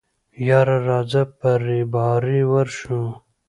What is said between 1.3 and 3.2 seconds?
په رېبارۍ ورشو.